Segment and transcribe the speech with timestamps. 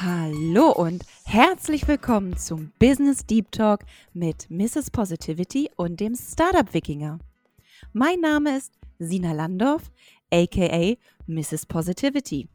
[0.00, 3.80] Hallo und herzlich willkommen zum Business Deep Talk
[4.12, 4.92] mit Mrs.
[4.92, 7.18] Positivity und dem Startup Wikinger.
[7.92, 9.90] Mein Name ist Sina Landorf,
[10.32, 10.94] aka
[11.26, 11.66] Mrs.
[11.66, 12.48] Positivity.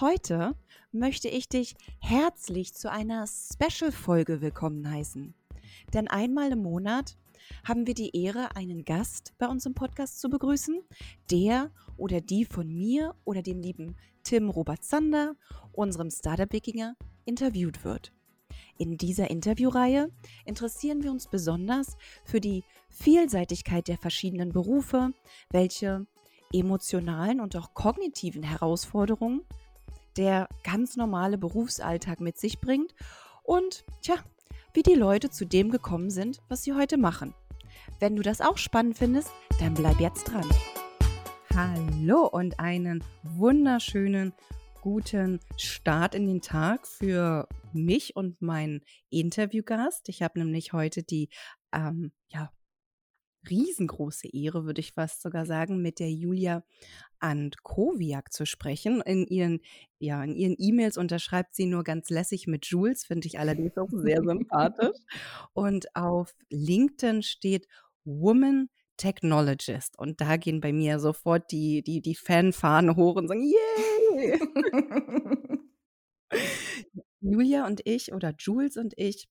[0.00, 0.56] Heute
[0.90, 5.34] möchte ich dich herzlich zu einer Special-Folge willkommen heißen.
[5.94, 7.16] Denn einmal im Monat
[7.62, 10.80] haben wir die Ehre, einen Gast bei uns im Podcast zu begrüßen,
[11.30, 13.94] der oder die von mir oder dem lieben
[14.26, 15.36] Tim Robert Zander,
[15.70, 18.12] unserem Startup-Wikinger, interviewt wird.
[18.76, 20.10] In dieser Interviewreihe
[20.44, 25.12] interessieren wir uns besonders für die Vielseitigkeit der verschiedenen Berufe,
[25.50, 26.08] welche
[26.52, 29.42] emotionalen und auch kognitiven Herausforderungen
[30.16, 32.96] der ganz normale Berufsalltag mit sich bringt
[33.44, 34.16] und, tja,
[34.74, 37.32] wie die Leute zu dem gekommen sind, was sie heute machen.
[38.00, 39.30] Wenn du das auch spannend findest,
[39.60, 40.48] dann bleib jetzt dran.
[41.56, 44.34] Hallo und einen wunderschönen
[44.82, 50.10] guten Start in den Tag für mich und meinen Interviewgast.
[50.10, 51.30] Ich habe nämlich heute die
[51.72, 52.52] ähm, ja,
[53.48, 56.62] riesengroße Ehre, würde ich fast sogar sagen, mit der Julia
[57.20, 59.00] Antkowiak zu sprechen.
[59.00, 59.60] In ihren
[59.98, 63.88] ja, in ihren E-Mails unterschreibt sie nur ganz lässig mit Jules, finde ich allerdings auch
[63.90, 64.98] sehr sympathisch.
[65.54, 67.66] Und auf LinkedIn steht
[68.04, 69.98] Woman Technologist.
[69.98, 74.40] Und da gehen bei mir sofort die, die, die Fanfahnen hoch und sagen, yay!
[77.20, 79.28] Julia und ich oder Jules und ich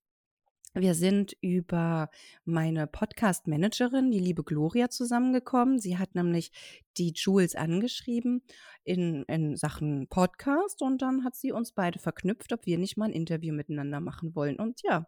[0.78, 2.10] wir sind über
[2.44, 5.80] meine Podcast-Managerin, die liebe Gloria, zusammengekommen.
[5.80, 6.52] Sie hat nämlich
[6.98, 8.42] die Jules angeschrieben
[8.86, 13.06] in, in Sachen Podcast und dann hat sie uns beide verknüpft, ob wir nicht mal
[13.06, 14.58] ein Interview miteinander machen wollen.
[14.58, 15.08] Und ja,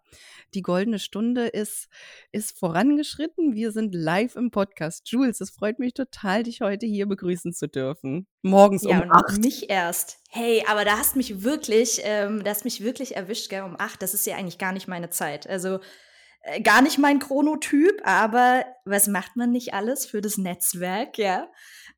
[0.53, 1.87] die goldene Stunde ist,
[2.31, 3.53] ist vorangeschritten.
[3.53, 5.09] Wir sind live im Podcast.
[5.09, 8.27] Jules, es freut mich total, dich heute hier begrüßen zu dürfen.
[8.41, 9.37] Morgens ja, um acht.
[9.37, 10.19] Mich erst.
[10.29, 14.01] Hey, aber da hast mich wirklich, ähm, da hast mich wirklich erwischt, gell, um acht.
[14.01, 15.47] Das ist ja eigentlich gar nicht meine Zeit.
[15.47, 15.79] Also
[16.41, 21.49] äh, gar nicht mein Chronotyp, aber was macht man nicht alles für das Netzwerk, ja?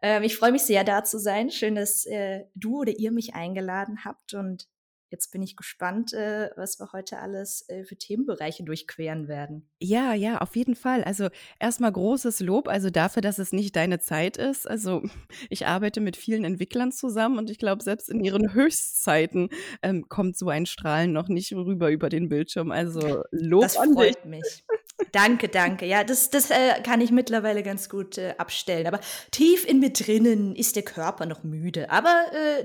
[0.02, 1.50] Ähm, ich freue mich sehr, da zu sein.
[1.52, 4.68] Schön, dass äh, du oder ihr mich eingeladen habt und
[5.12, 9.68] Jetzt bin ich gespannt, äh, was wir heute alles äh, für Themenbereiche durchqueren werden.
[9.80, 11.03] Ja, ja, auf jeden Fall.
[11.03, 14.69] Also erstmal großes Lob, also dafür, dass es nicht deine Zeit ist.
[14.69, 15.02] Also
[15.50, 19.50] ich arbeite mit vielen Entwicklern zusammen und ich glaube, selbst in ihren Höchstzeiten
[19.81, 22.69] ähm, kommt so ein Strahlen noch nicht rüber über den Bildschirm.
[22.69, 24.25] Also Lob das an freut dich.
[24.25, 24.64] mich.
[25.12, 25.88] Danke, danke.
[25.88, 28.86] Ja, das, das äh, kann ich mittlerweile ganz gut äh, abstellen.
[28.86, 29.00] Aber
[29.31, 31.90] tief in mir drinnen ist der Körper noch müde.
[31.90, 32.14] Aber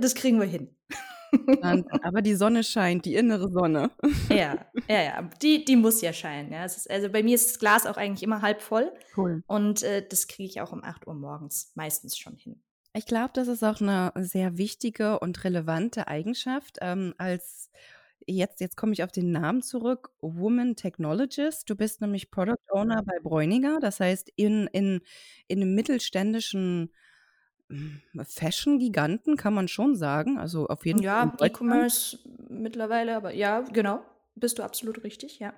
[0.00, 0.68] das kriegen wir hin.
[2.02, 3.90] Aber die Sonne scheint, die innere Sonne.
[4.28, 5.30] Ja, ja, ja.
[5.42, 6.52] Die, die muss ja scheinen.
[6.52, 6.64] Ja.
[6.64, 8.92] Ist, also bei mir ist das Glas auch eigentlich immer halb voll.
[9.16, 9.42] Cool.
[9.46, 12.62] Und äh, das kriege ich auch um 8 Uhr morgens meistens schon hin.
[12.96, 16.78] Ich glaube, das ist auch eine sehr wichtige und relevante Eigenschaft.
[16.80, 17.70] Ähm, als
[18.26, 21.68] jetzt, jetzt komme ich auf den Namen zurück, Woman Technologist.
[21.68, 23.78] Du bist nämlich Product Owner bei Bräuniger.
[23.80, 25.00] Das heißt, in, in,
[25.48, 26.92] in einem mittelständischen
[28.22, 30.38] Fashion-Giganten kann man schon sagen.
[30.38, 31.36] Also auf jeden ja, Fall.
[31.40, 32.18] Ja, E-Commerce
[32.48, 34.04] mittlerweile, aber ja, genau.
[34.34, 35.54] Bist du absolut richtig, ja.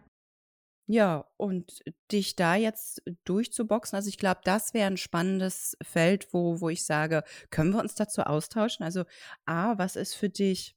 [0.88, 1.82] Ja, und
[2.12, 6.84] dich da jetzt durchzuboxen, also ich glaube, das wäre ein spannendes Feld, wo, wo ich
[6.84, 8.84] sage, können wir uns dazu austauschen?
[8.84, 9.04] Also,
[9.46, 10.76] A, was ist für dich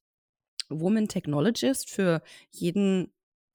[0.69, 3.11] Woman Technologist für jeden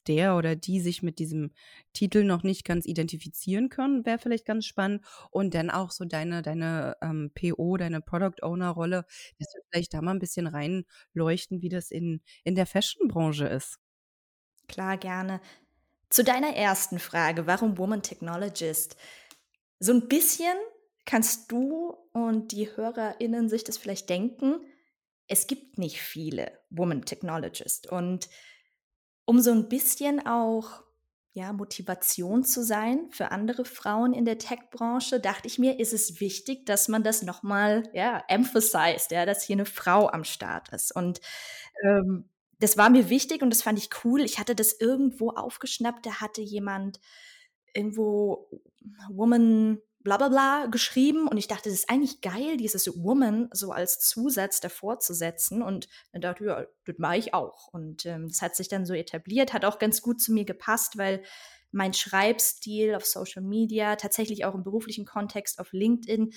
[0.09, 1.53] der oder die sich mit diesem
[1.92, 5.04] Titel noch nicht ganz identifizieren können, wäre vielleicht ganz spannend.
[5.31, 9.04] Und dann auch so deine, deine ähm, PO, deine Product Owner-Rolle,
[9.38, 13.78] dass wir vielleicht da mal ein bisschen reinleuchten, wie das in, in der Fashion-Branche ist.
[14.69, 15.41] Klar, gerne.
[16.10, 18.97] Zu deiner ersten Frage, warum Woman Technologist?
[19.78, 20.56] So ein bisschen
[21.04, 24.60] kannst du und die HörerInnen sich das vielleicht denken,
[25.26, 27.91] es gibt nicht viele Woman Technologists.
[27.91, 28.28] Und
[29.24, 30.84] um so ein bisschen auch
[31.34, 36.20] ja, Motivation zu sein für andere Frauen in der Tech-Branche, dachte ich mir, ist es
[36.20, 40.94] wichtig, dass man das nochmal, ja, emphasized, ja, dass hier eine Frau am Start ist.
[40.94, 41.20] Und
[41.82, 42.28] ähm,
[42.60, 44.20] das war mir wichtig und das fand ich cool.
[44.20, 47.00] Ich hatte das irgendwo aufgeschnappt, da hatte jemand
[47.75, 48.49] irgendwo
[49.10, 53.72] Woman bla bla bla geschrieben und ich dachte, das ist eigentlich geil, dieses Woman so
[53.72, 57.68] als Zusatz davor zu setzen und dann dachte ich, ja, das mache ich auch.
[57.72, 60.98] Und ähm, das hat sich dann so etabliert, hat auch ganz gut zu mir gepasst,
[60.98, 61.22] weil
[61.72, 66.32] mein Schreibstil auf Social Media, tatsächlich auch im beruflichen Kontext auf LinkedIn,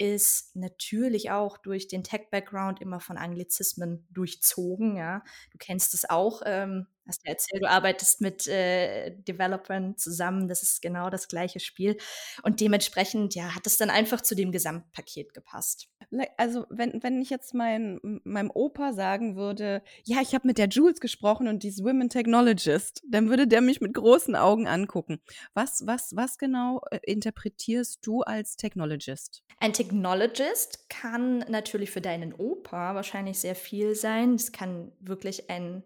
[0.00, 4.96] ist natürlich auch durch den Tech-Background immer von Anglizismen durchzogen.
[4.96, 5.22] Ja.
[5.52, 10.62] Du kennst es auch, ähm, hast du erzählt, du arbeitest mit äh, Developern zusammen, das
[10.62, 11.98] ist genau das gleiche Spiel.
[12.42, 15.90] Und dementsprechend, ja, hat es dann einfach zu dem Gesamtpaket gepasst.
[16.36, 20.68] Also, wenn, wenn ich jetzt mein, meinem Opa sagen würde, ja, ich habe mit der
[20.68, 25.20] Jules gesprochen und die ist Women Technologist, dann würde der mich mit großen Augen angucken.
[25.54, 29.44] Was, was, was genau äh, interpretierst du als Technologist?
[29.58, 34.34] Ein Technologist kann natürlich für deinen Opa wahrscheinlich sehr viel sein.
[34.34, 35.84] Es kann wirklich ein,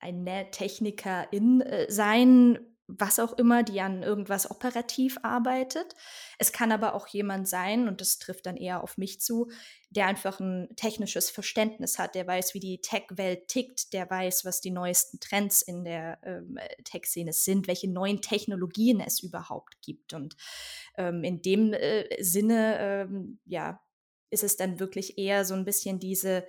[0.00, 2.58] ein Technikerin äh, sein,
[2.88, 5.94] was auch immer, die an irgendwas operativ arbeitet.
[6.38, 9.50] Es kann aber auch jemand sein, und das trifft dann eher auf mich zu,
[9.90, 14.62] der einfach ein technisches Verständnis hat, der weiß, wie die Tech-Welt tickt, der weiß, was
[14.62, 20.14] die neuesten Trends in der ähm, Tech-Szene sind, welche neuen Technologien es überhaupt gibt.
[20.14, 20.36] Und
[20.96, 23.82] ähm, in dem äh, Sinne, ähm, ja,
[24.30, 26.46] ist es dann wirklich eher so ein bisschen diese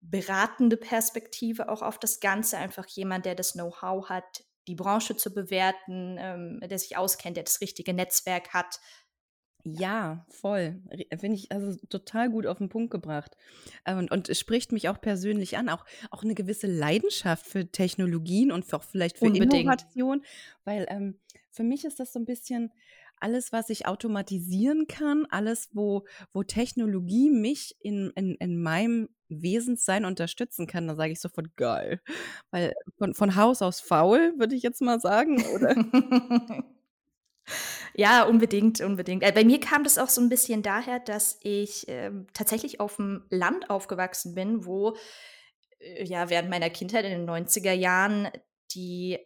[0.00, 5.32] beratende Perspektive auch auf das Ganze, einfach jemand, der das Know-how hat, die Branche zu
[5.32, 8.78] bewerten, ähm, der sich auskennt, der das richtige Netzwerk hat.
[9.64, 10.80] Ja, voll.
[11.18, 13.36] Finde ich also total gut auf den Punkt gebracht.
[13.84, 17.70] Äh, und, und es spricht mich auch persönlich an, auch, auch eine gewisse Leidenschaft für
[17.70, 19.52] Technologien und für, auch vielleicht für Unbedingt.
[19.52, 20.24] Innovation.
[20.64, 21.18] Weil ähm,
[21.50, 22.72] für mich ist das so ein bisschen,
[23.20, 30.04] alles, was ich automatisieren kann, alles, wo, wo Technologie mich in, in, in meinem Wesenssein
[30.04, 32.00] unterstützen kann, da sage ich sofort geil.
[32.50, 35.74] Weil von, von Haus aus faul, würde ich jetzt mal sagen, oder?
[37.94, 39.22] Ja, unbedingt, unbedingt.
[39.24, 42.96] Äh, bei mir kam das auch so ein bisschen daher, dass ich äh, tatsächlich auf
[42.96, 44.96] dem Land aufgewachsen bin, wo
[45.80, 48.28] äh, ja während meiner Kindheit in den 90er Jahren
[48.72, 49.18] die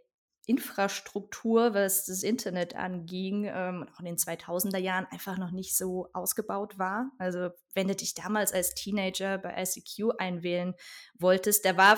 [0.46, 6.08] Infrastruktur, was das Internet anging, ähm, auch in den 2000er Jahren einfach noch nicht so
[6.12, 7.12] ausgebaut war.
[7.18, 10.74] Also wenn du dich damals als Teenager bei ICQ einwählen
[11.16, 11.96] wolltest, da war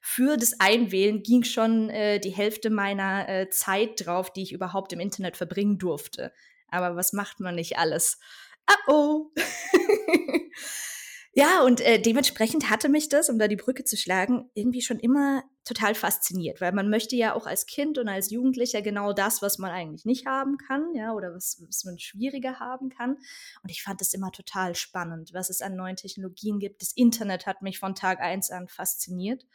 [0.00, 4.92] für das Einwählen ging schon äh, die Hälfte meiner äh, Zeit drauf, die ich überhaupt
[4.92, 6.32] im Internet verbringen durfte.
[6.68, 8.20] Aber was macht man nicht alles?
[8.66, 9.32] Ah oh!
[11.32, 14.98] Ja, und äh, dementsprechend hatte mich das, um da die Brücke zu schlagen, irgendwie schon
[14.98, 19.40] immer total fasziniert, weil man möchte ja auch als Kind und als Jugendlicher genau das,
[19.40, 23.16] was man eigentlich nicht haben kann, ja, oder was, was man schwieriger haben kann.
[23.62, 26.82] Und ich fand das immer total spannend, was es an neuen Technologien gibt.
[26.82, 29.46] Das Internet hat mich von Tag eins an fasziniert.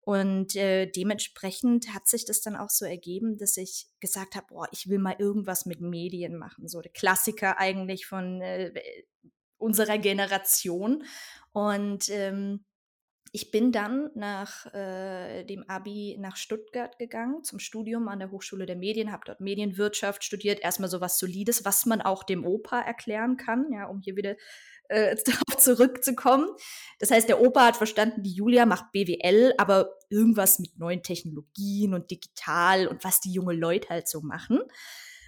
[0.00, 4.66] Und äh, dementsprechend hat sich das dann auch so ergeben, dass ich gesagt habe, boah,
[4.72, 6.66] ich will mal irgendwas mit Medien machen.
[6.66, 8.72] So der Klassiker eigentlich von äh,
[9.60, 11.04] unserer Generation.
[11.52, 12.64] Und ähm,
[13.32, 18.66] ich bin dann nach äh, dem Abi nach Stuttgart gegangen zum Studium an der Hochschule
[18.66, 22.80] der Medien, habe dort Medienwirtschaft studiert, erstmal so was Solides, was man auch dem Opa
[22.80, 24.34] erklären kann, ja, um hier wieder
[24.88, 26.48] äh, darauf zurückzukommen.
[26.98, 31.94] Das heißt, der Opa hat verstanden, die Julia macht BWL, aber irgendwas mit neuen Technologien
[31.94, 34.58] und digital und was die junge Leute halt so machen.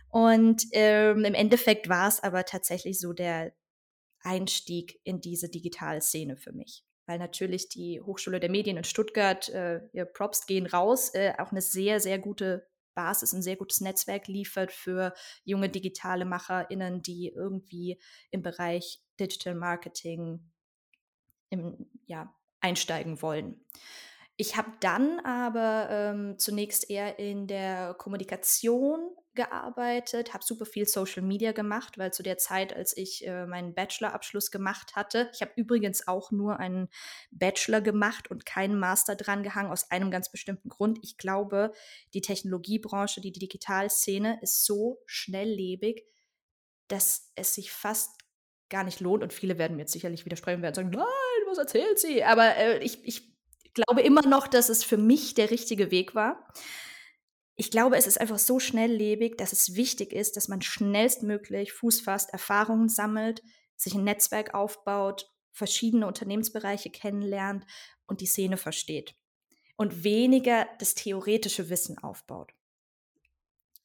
[0.08, 3.52] Und ähm, im Endeffekt war es aber tatsächlich so der,
[4.22, 6.84] Einstieg in diese Digitalszene für mich.
[7.06, 11.50] Weil natürlich die Hochschule der Medien in Stuttgart, äh, ihr Props gehen raus, äh, auch
[11.50, 15.14] eine sehr, sehr gute Basis, ein sehr gutes Netzwerk liefert für
[15.44, 20.50] junge digitale MacherInnen, die irgendwie im Bereich Digital Marketing
[21.50, 23.64] im, ja, einsteigen wollen.
[24.36, 31.22] Ich habe dann aber ähm, zunächst eher in der Kommunikation gearbeitet, habe super viel Social
[31.22, 35.52] Media gemacht, weil zu der Zeit, als ich äh, meinen Bachelorabschluss gemacht hatte, ich habe
[35.56, 36.88] übrigens auch nur einen
[37.30, 40.98] Bachelor gemacht und keinen Master dran gehangen, aus einem ganz bestimmten Grund.
[41.02, 41.72] Ich glaube,
[42.14, 46.04] die Technologiebranche, die Digitalszene ist so schnelllebig,
[46.88, 48.20] dass es sich fast
[48.68, 49.22] gar nicht lohnt.
[49.22, 52.24] Und viele werden mir jetzt sicherlich widersprechen und werden sagen, nein, was erzählt sie?
[52.24, 53.32] Aber äh, ich, ich
[53.74, 56.48] glaube immer noch, dass es für mich der richtige Weg war
[57.56, 62.00] ich glaube, es ist einfach so schnelllebig, dass es wichtig ist, dass man schnellstmöglich Fuß
[62.00, 63.42] fasst, Erfahrungen sammelt,
[63.76, 67.66] sich ein Netzwerk aufbaut, verschiedene Unternehmensbereiche kennenlernt
[68.06, 69.14] und die Szene versteht.
[69.76, 72.52] Und weniger das theoretische Wissen aufbaut.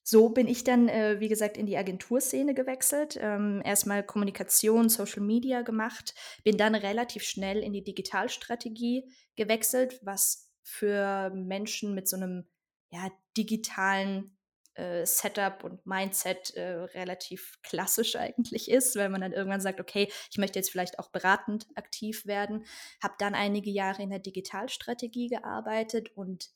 [0.04, 3.20] So bin ich dann, äh, wie gesagt, in die Agenturszene gewechselt.
[3.20, 6.14] Ähm, erstmal Kommunikation, Social Media gemacht,
[6.46, 12.48] bin dann relativ schnell in die Digitalstrategie gewechselt, was für Menschen mit so einem
[12.90, 14.38] ja, digitalen
[14.78, 20.12] äh, Setup und Mindset äh, relativ klassisch eigentlich ist, weil man dann irgendwann sagt, okay,
[20.32, 22.66] ich möchte jetzt vielleicht auch beratend aktiv werden,
[23.02, 26.50] habe dann einige Jahre in der Digitalstrategie gearbeitet und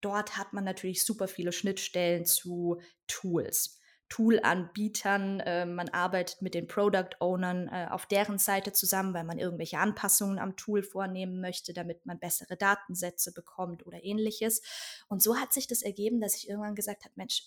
[0.00, 3.78] dort hat man natürlich super viele Schnittstellen zu Tools.
[4.08, 5.40] Tool-Anbietern.
[5.40, 9.78] Äh, man arbeitet mit den Product Ownern äh, auf deren Seite zusammen, weil man irgendwelche
[9.78, 14.62] Anpassungen am Tool vornehmen möchte, damit man bessere Datensätze bekommt oder ähnliches.
[15.08, 17.42] Und so hat sich das ergeben, dass ich irgendwann gesagt habe, Mensch,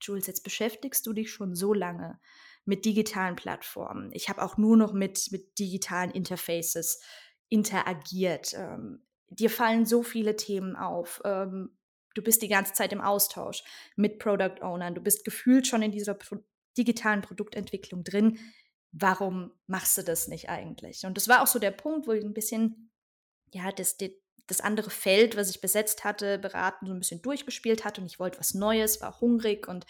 [0.00, 2.18] Jules, jetzt beschäftigst du dich schon so lange
[2.64, 4.10] mit digitalen Plattformen.
[4.12, 7.00] Ich habe auch nur noch mit, mit digitalen Interfaces
[7.48, 8.54] interagiert.
[8.54, 11.20] Ähm, dir fallen so viele Themen auf.
[11.24, 11.76] Ähm,
[12.14, 13.62] du bist die ganze Zeit im Austausch
[13.96, 14.94] mit Product Ownern.
[14.94, 16.38] Du bist gefühlt schon in dieser Pro
[16.78, 18.38] digitalen Produktentwicklung drin.
[18.92, 21.04] Warum machst du das nicht eigentlich?
[21.04, 22.92] Und das war auch so der Punkt, wo ich ein bisschen,
[23.52, 23.96] ja, das,
[24.46, 28.20] das andere Feld, was ich besetzt hatte, beraten, so ein bisschen durchgespielt hatte und ich
[28.20, 29.84] wollte was Neues, war hungrig und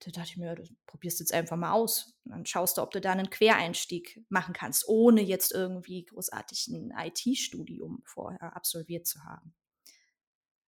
[0.00, 2.14] da dachte ich mir, du probierst jetzt einfach mal aus.
[2.24, 6.68] Und dann schaust du, ob du da einen Quereinstieg machen kannst, ohne jetzt irgendwie großartig
[6.68, 9.54] ein IT-Studium vorher absolviert zu haben.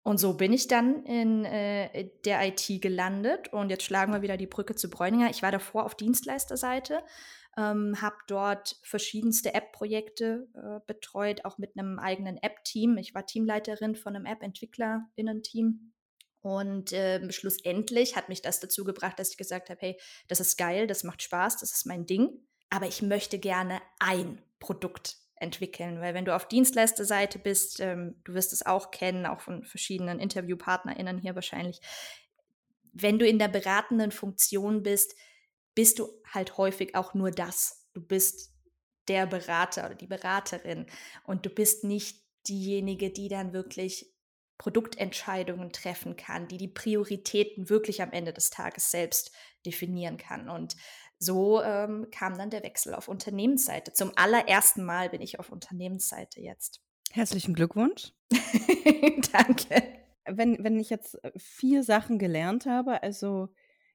[0.02, 4.38] Und so bin ich dann in äh, der IT gelandet und jetzt schlagen wir wieder
[4.38, 5.28] die Brücke zu Bräuninger.
[5.28, 7.02] Ich war davor auf Dienstleisterseite,
[7.58, 12.96] ähm, habe dort verschiedenste App-Projekte äh, betreut, auch mit einem eigenen App-Team.
[12.96, 15.92] Ich war Teamleiterin von einem App-Entwicklerinnen-Team
[16.40, 20.56] und äh, schlussendlich hat mich das dazu gebracht, dass ich gesagt habe, hey, das ist
[20.56, 22.30] geil, das macht Spaß, das ist mein Ding,
[22.70, 28.34] aber ich möchte gerne ein Produkt entwickeln, weil wenn du auf Dienstleisterseite bist, ähm, du
[28.34, 31.80] wirst es auch kennen, auch von verschiedenen InterviewpartnerInnen hier wahrscheinlich,
[32.92, 35.14] wenn du in der beratenden Funktion bist,
[35.74, 37.88] bist du halt häufig auch nur das.
[37.94, 38.52] Du bist
[39.08, 40.86] der Berater oder die Beraterin
[41.24, 44.12] und du bist nicht diejenige, die dann wirklich
[44.58, 49.32] Produktentscheidungen treffen kann, die die Prioritäten wirklich am Ende des Tages selbst
[49.64, 50.50] definieren kann.
[50.50, 50.76] Und
[51.20, 53.92] so ähm, kam dann der Wechsel auf Unternehmensseite.
[53.92, 56.80] Zum allerersten Mal bin ich auf Unternehmensseite jetzt.
[57.12, 58.12] Herzlichen Glückwunsch.
[59.32, 59.82] Danke.
[60.24, 63.50] Wenn, wenn ich jetzt äh, vier Sachen gelernt habe, also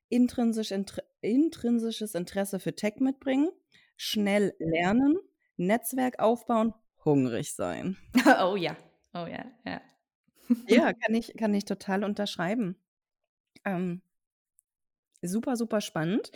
[0.10, 3.50] intrinsisch, intr intrinsisches Interesse für Tech mitbringen,
[3.98, 5.17] schnell lernen,
[5.58, 7.98] Netzwerk aufbauen, hungrig sein.
[8.41, 8.75] Oh ja,
[9.13, 9.82] oh ja, ja.
[10.67, 12.75] Ja, kann ich, kann ich total unterschreiben.
[13.63, 14.01] Ähm,
[15.24, 16.32] super, super spannend.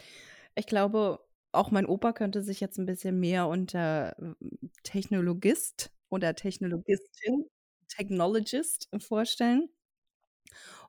[0.55, 1.19] Ich glaube,
[1.51, 4.15] auch mein Opa könnte sich jetzt ein bisschen mehr unter
[4.83, 7.45] Technologist oder Technologistin,
[7.87, 9.69] Technologist vorstellen.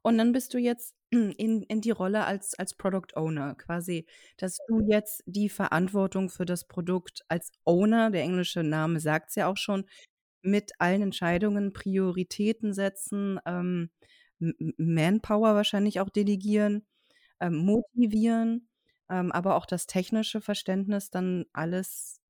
[0.02, 4.58] Und dann bist du jetzt in, in die Rolle als, als Product Owner, quasi, dass
[4.68, 9.46] du jetzt die Verantwortung für das Produkt als Owner, der englische Name sagt es ja
[9.48, 9.84] auch schon,
[10.42, 13.90] mit allen Entscheidungen Prioritäten setzen, ähm,
[14.78, 16.86] Manpower wahrscheinlich auch delegieren,
[17.40, 18.69] ähm, motivieren,
[19.10, 22.20] ähm, aber auch das technische Verständnis dann alles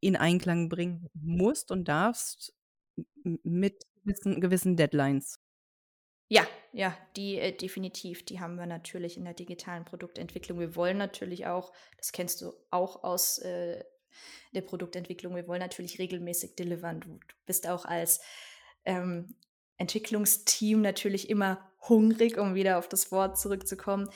[0.00, 2.54] in Einklang bringen musst und darfst
[3.22, 5.38] mit gewissen, gewissen Deadlines.
[6.28, 10.58] Ja, ja, die äh, definitiv, die haben wir natürlich in der digitalen Produktentwicklung.
[10.58, 13.84] Wir wollen natürlich auch, das kennst du auch aus äh,
[14.54, 15.36] der Produktentwicklung.
[15.36, 17.00] Wir wollen natürlich regelmäßig delivern.
[17.00, 18.20] Du, bist auch als
[18.84, 19.36] ähm,
[19.76, 24.08] Entwicklungsteam natürlich immer hungrig, um wieder auf das Wort zurückzukommen,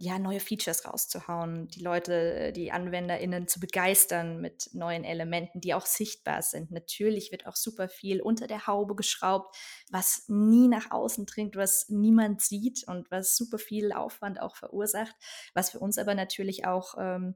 [0.00, 5.86] ja, neue Features rauszuhauen, die Leute, die AnwenderInnen zu begeistern mit neuen Elementen, die auch
[5.86, 6.70] sichtbar sind.
[6.70, 9.56] Natürlich wird auch super viel unter der Haube geschraubt,
[9.90, 15.16] was nie nach außen dringt, was niemand sieht und was super viel Aufwand auch verursacht,
[15.54, 17.34] was für uns aber natürlich auch ähm,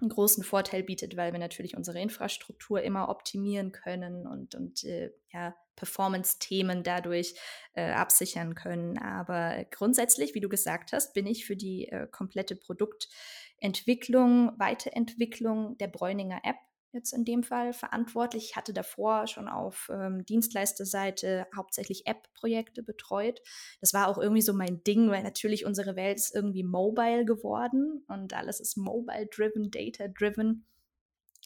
[0.00, 5.12] einen großen Vorteil bietet, weil wir natürlich unsere Infrastruktur immer optimieren können und, und äh,
[5.32, 7.34] ja, Performance-Themen dadurch
[7.74, 8.98] äh, absichern können.
[8.98, 15.88] Aber grundsätzlich, wie du gesagt hast, bin ich für die äh, komplette Produktentwicklung, Weiterentwicklung der
[15.88, 16.56] Bräuninger App
[16.94, 18.44] jetzt in dem Fall verantwortlich.
[18.50, 23.40] Ich hatte davor schon auf ähm, Dienstleisterseite hauptsächlich App-Projekte betreut.
[23.80, 28.04] Das war auch irgendwie so mein Ding, weil natürlich unsere Welt ist irgendwie mobile geworden
[28.08, 30.66] und alles ist mobile-driven, data-driven.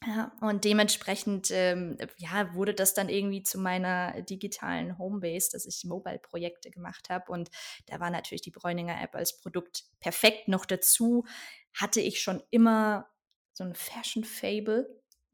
[0.07, 5.85] Ja, und dementsprechend ähm, ja, wurde das dann irgendwie zu meiner digitalen Homebase, dass ich
[5.85, 7.33] Mobile-Projekte gemacht habe.
[7.33, 7.50] Und
[7.87, 10.47] da war natürlich die Bräuninger App als Produkt perfekt.
[10.47, 11.25] Noch dazu
[11.75, 13.09] hatte ich schon immer
[13.52, 14.87] so ein Fashion-Fable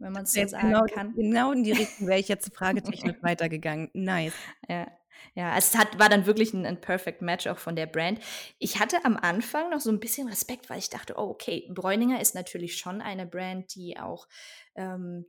[0.05, 1.15] wenn man es so sagen genau, kann.
[1.15, 3.91] Genau in die Richtung wäre ich jetzt fragetechnisch weitergegangen.
[3.95, 4.35] Nice.
[4.69, 4.87] Ja.
[5.35, 8.21] Ja, es hat, war dann wirklich ein, ein Perfect Match auch von der Brand.
[8.59, 12.21] Ich hatte am Anfang noch so ein bisschen Respekt, weil ich dachte, oh, okay, Bräuninger
[12.21, 14.29] ist natürlich schon eine Brand, die auch
[14.75, 15.25] ähm,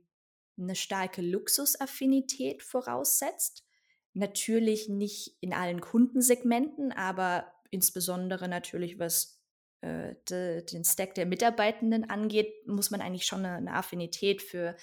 [0.58, 3.64] eine starke Luxusaffinität voraussetzt.
[4.12, 9.35] Natürlich nicht in allen Kundensegmenten, aber insbesondere natürlich was
[9.82, 14.76] de, den Stack der Mitarbeitenden angeht, muss man eigentlich schon eine, eine Affinität für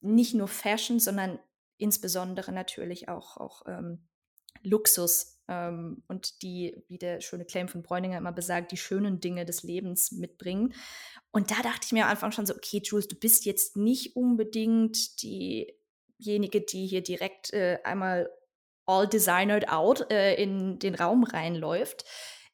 [0.00, 1.38] nicht nur Fashion, sondern
[1.76, 4.06] insbesondere natürlich auch, auch ähm,
[4.62, 9.44] Luxus ähm, und die, wie der schöne Claim von Bräuninger immer besagt, die schönen Dinge
[9.44, 10.74] des Lebens mitbringen.
[11.30, 14.16] Und da dachte ich mir am Anfang schon so, okay, Jules, du bist jetzt nicht
[14.16, 18.30] unbedingt diejenige, die hier direkt äh, einmal
[18.86, 22.04] all designered out äh, in den Raum reinläuft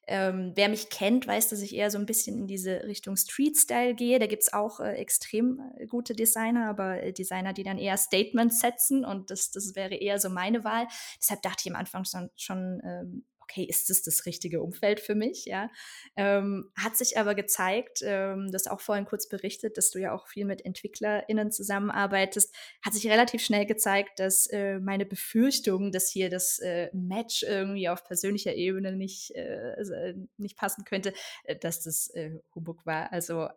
[0.07, 3.93] Ähm, wer mich kennt, weiß, dass ich eher so ein bisschen in diese Richtung Street-Style
[3.93, 4.19] gehe.
[4.19, 7.97] Da gibt es auch äh, extrem äh, gute Designer, aber äh, Designer, die dann eher
[7.97, 10.87] Statements setzen und das, das wäre eher so meine Wahl.
[11.21, 15.15] Deshalb dachte ich am Anfang schon, schon ähm, okay, ist das das richtige Umfeld für
[15.15, 15.45] mich?
[15.45, 15.69] Ja,
[16.15, 20.27] ähm, hat sich aber gezeigt, ähm, das auch vorhin kurz berichtet, dass du ja auch
[20.27, 26.29] viel mit EntwicklerInnen zusammenarbeitest, hat sich relativ schnell gezeigt, dass äh, meine Befürchtung, dass hier
[26.29, 31.13] das äh, Match irgendwie auf persönlicher Ebene nicht, äh, äh nicht passen könnte,
[31.43, 33.11] äh, dass das äh, Humbug war.
[33.11, 33.47] Also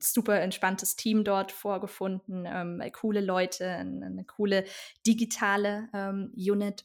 [0.00, 4.64] super entspanntes Team dort vorgefunden, ähm, coole Leute, eine, eine coole
[5.06, 6.84] digitale ähm, Unit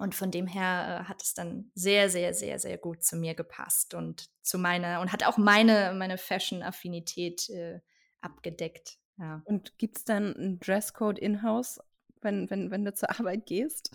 [0.00, 3.34] und von dem her äh, hat es dann sehr, sehr, sehr, sehr gut zu mir
[3.34, 7.80] gepasst und zu meiner und hat auch meine, meine Fashion-Affinität äh,
[8.22, 8.98] abgedeckt.
[9.18, 9.42] Ja.
[9.44, 11.80] Und gibt es dann einen Dresscode in-house,
[12.22, 13.92] wenn, wenn, wenn du zur Arbeit gehst?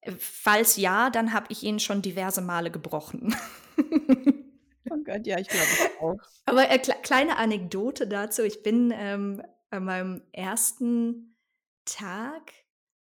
[0.00, 3.34] Äh, falls ja, dann habe ich ihn schon diverse Male gebrochen.
[3.78, 5.66] oh Gott, ja, ich glaube
[6.00, 6.18] auch.
[6.44, 8.42] Aber äh, kleine Anekdote dazu.
[8.42, 11.36] Ich bin ähm, an meinem ersten
[11.84, 12.52] Tag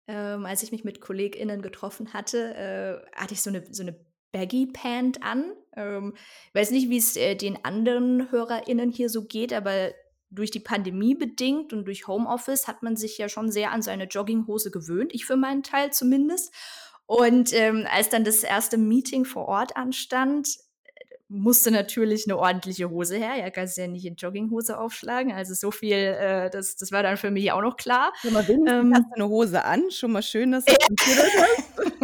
[0.06, 3.96] ähm, als ich mich mit KollegInnen getroffen hatte, äh, hatte ich so eine, so eine
[4.32, 5.52] Baggy Pant an.
[5.76, 6.14] Ähm,
[6.52, 9.92] weiß nicht, wie es äh, den anderen HörerInnen hier so geht, aber
[10.30, 14.04] durch die Pandemie bedingt und durch Homeoffice hat man sich ja schon sehr an seine
[14.04, 16.52] Jogginghose gewöhnt, ich für meinen Teil zumindest.
[17.06, 20.48] Und ähm, als dann das erste Meeting vor Ort anstand,
[21.34, 23.36] musste natürlich eine ordentliche Hose her.
[23.36, 25.32] Ja, kannst ja nicht in Jogginghose aufschlagen.
[25.32, 28.12] Also so viel, äh, das, das war dann für mich auch noch klar.
[28.20, 30.72] Schon mal ähm, hast du eine Hose an, schon mal schön, dass du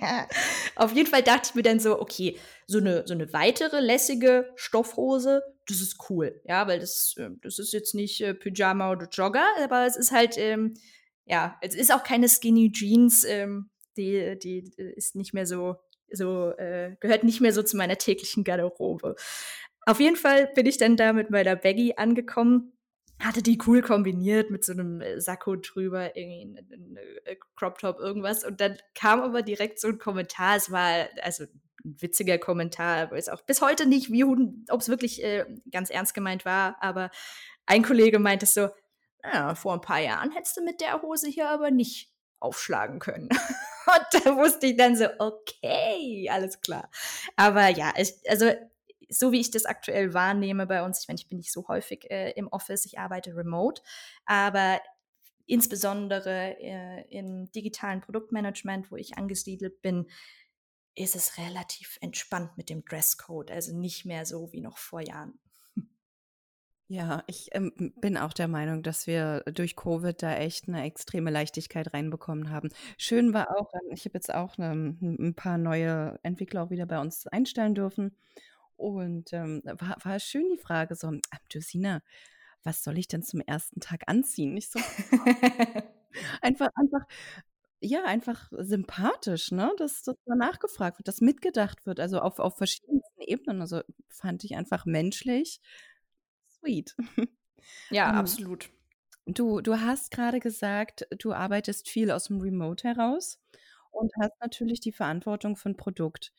[0.00, 0.28] ja.
[0.76, 4.52] Auf jeden Fall dachte ich mir dann so, okay, so eine, so eine weitere lässige
[4.56, 6.40] Stoffhose, das ist cool.
[6.44, 10.12] Ja, weil das, ähm, das ist jetzt nicht äh, Pyjama oder Jogger, aber es ist
[10.12, 10.74] halt, ähm,
[11.24, 15.76] ja, es ist auch keine Skinny Jeans, ähm, die, die ist nicht mehr so
[16.10, 19.16] so äh, gehört nicht mehr so zu meiner täglichen Garderobe.
[19.86, 22.72] Auf jeden Fall bin ich dann da mit meiner Baggy angekommen,
[23.20, 27.98] hatte die cool kombiniert mit so einem äh, Sakko drüber, irgendwie ein äh, Crop Top,
[27.98, 28.44] irgendwas.
[28.44, 30.56] Und dann kam aber direkt so ein Kommentar.
[30.56, 34.88] Es war also ein witziger Kommentar, aber ist auch bis heute nicht, wie ob es
[34.88, 36.76] wirklich äh, ganz ernst gemeint war.
[36.80, 37.10] Aber
[37.64, 38.68] ein Kollege meinte so,
[39.22, 43.28] ja, vor ein paar Jahren hättest du mit der Hose hier aber nicht aufschlagen können.
[43.86, 46.90] Und da wusste ich dann so, okay, alles klar.
[47.36, 48.52] Aber ja, ich, also
[49.08, 52.10] so wie ich das aktuell wahrnehme bei uns, ich meine, ich bin nicht so häufig
[52.10, 53.82] äh, im Office, ich arbeite remote,
[54.24, 54.80] aber
[55.46, 60.06] insbesondere äh, im digitalen Produktmanagement, wo ich angesiedelt bin,
[60.96, 65.38] ist es relativ entspannt mit dem Dresscode, also nicht mehr so wie noch vor Jahren.
[66.88, 71.30] Ja, ich ähm, bin auch der Meinung, dass wir durch Covid da echt eine extreme
[71.32, 72.68] Leichtigkeit reinbekommen haben.
[72.96, 74.70] Schön war auch, ähm, ich habe jetzt auch ne,
[75.00, 78.14] ein paar neue Entwickler auch wieder bei uns einstellen dürfen.
[78.76, 81.20] Und ähm, war, war schön die Frage so, ähm,
[82.64, 84.56] was soll ich denn zum ersten Tag anziehen?
[84.56, 84.80] Ich so,
[86.42, 87.02] einfach, einfach,
[87.80, 89.72] ja, einfach sympathisch, ne?
[89.78, 93.60] Dass, dass da nachgefragt wird, dass mitgedacht wird, also auf, auf verschiedensten Ebenen.
[93.60, 95.60] Also fand ich einfach menschlich
[96.66, 96.94] sweet.
[97.90, 98.70] Ja, um, absolut.
[99.26, 103.40] Du, du hast gerade gesagt, du arbeitest viel aus dem Remote heraus
[103.90, 106.32] und hast natürlich die Verantwortung für ein Produkt.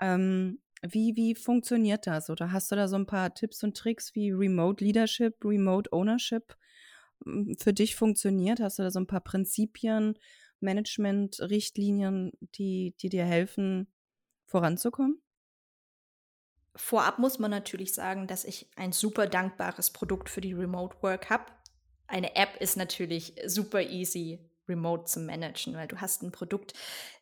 [0.00, 2.28] Ähm, wie, wie funktioniert das?
[2.28, 6.56] Oder hast du da so ein paar Tipps und Tricks, wie Remote Leadership, Remote Ownership
[7.24, 8.60] hm, für dich funktioniert?
[8.60, 10.18] Hast du da so ein paar Prinzipien,
[10.60, 13.88] Management, Richtlinien, die, die dir helfen,
[14.46, 15.23] voranzukommen?
[16.76, 21.30] Vorab muss man natürlich sagen, dass ich ein super dankbares Produkt für die Remote Work
[21.30, 21.44] habe.
[22.06, 26.74] Eine App ist natürlich super easy, remote zu managen, weil du hast ein Produkt,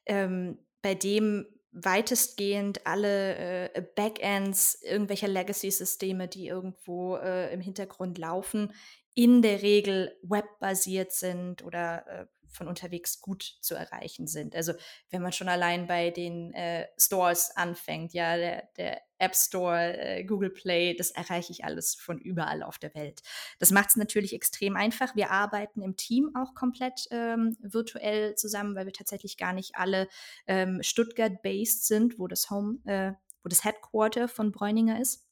[0.07, 8.73] ähm, bei dem weitestgehend alle äh, Backends irgendwelcher Legacy-Systeme, die irgendwo äh, im Hintergrund laufen,
[9.15, 14.55] in der Regel webbasiert sind oder äh, von unterwegs gut zu erreichen sind.
[14.55, 14.73] Also
[15.11, 20.25] wenn man schon allein bei den äh, Stores anfängt, ja, der, der App Store, äh,
[20.25, 23.23] Google Play, das erreiche ich alles von überall auf der Welt.
[23.59, 25.15] Das macht es natürlich extrem einfach.
[25.15, 30.09] Wir arbeiten im Team auch komplett ähm, virtuell zusammen, weil wir tatsächlich gar nicht alle
[30.47, 33.13] ähm, Stuttgart-based sind, wo das Home, äh,
[33.43, 35.25] wo das Headquarter von Bräuninger ist.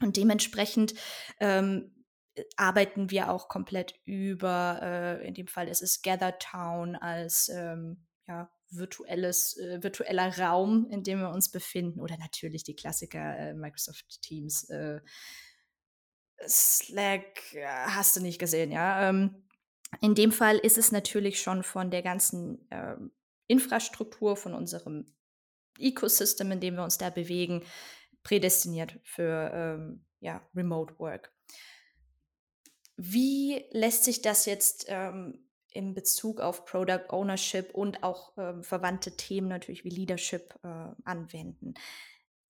[0.00, 0.94] Und dementsprechend
[1.40, 1.91] ähm,
[2.56, 8.06] arbeiten wir auch komplett über, äh, in dem Fall ist es Gather Town als ähm,
[8.26, 12.00] ja, virtuelles, äh, virtueller Raum, in dem wir uns befinden.
[12.00, 15.00] Oder natürlich die Klassiker äh, Microsoft Teams, äh,
[16.48, 17.40] Slack,
[17.86, 19.08] hast du nicht gesehen, ja.
[19.08, 19.44] Ähm,
[20.00, 23.12] in dem Fall ist es natürlich schon von der ganzen ähm,
[23.46, 25.06] Infrastruktur, von unserem
[25.78, 27.64] Ecosystem, in dem wir uns da bewegen,
[28.22, 31.32] prädestiniert für ähm, ja, Remote Work.
[33.04, 39.16] Wie lässt sich das jetzt ähm, in Bezug auf Product Ownership und auch ähm, verwandte
[39.16, 40.68] Themen natürlich wie Leadership äh,
[41.04, 41.74] anwenden?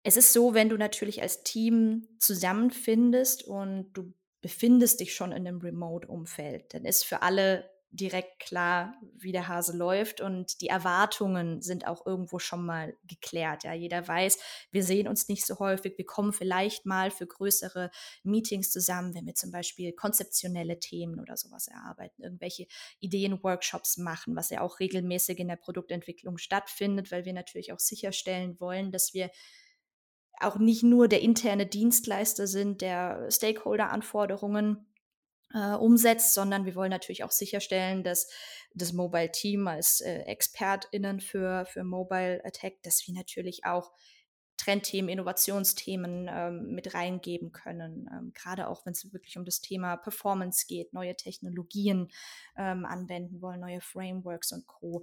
[0.02, 4.12] Es ist so, wenn du natürlich als Team zusammenfindest und du
[4.42, 9.76] befindest dich schon in einem Remote-Umfeld, dann ist für alle direkt klar, wie der Hase
[9.76, 13.64] läuft und die Erwartungen sind auch irgendwo schon mal geklärt.
[13.64, 14.38] Ja, jeder weiß,
[14.70, 17.90] wir sehen uns nicht so häufig, wir kommen vielleicht mal für größere
[18.22, 22.66] Meetings zusammen, wenn wir zum Beispiel konzeptionelle Themen oder sowas erarbeiten, irgendwelche
[23.00, 28.58] Ideen-Workshops machen, was ja auch regelmäßig in der Produktentwicklung stattfindet, weil wir natürlich auch sicherstellen
[28.58, 29.30] wollen, dass wir
[30.40, 34.86] auch nicht nur der interne Dienstleister sind, der Stakeholder-Anforderungen
[35.54, 38.28] äh, umsetzt, sondern wir wollen natürlich auch sicherstellen, dass
[38.74, 43.92] das Mobile Team als äh, ExpertInnen für, für Mobile Attack, dass wir natürlich auch
[44.56, 48.08] Trendthemen, Innovationsthemen ähm, mit reingeben können.
[48.12, 52.10] Ähm, gerade auch, wenn es wirklich um das Thema Performance geht, neue Technologien
[52.56, 55.02] ähm, anwenden wollen, neue Frameworks und Co.,